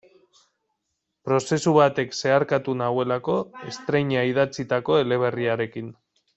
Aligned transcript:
Prozesu 1.29 1.73
batek 1.75 2.17
zeharkatu 2.21 2.75
nauelako 2.81 3.37
estreina 3.75 4.27
idatzitako 4.33 5.01
eleberriarekin. 5.07 5.97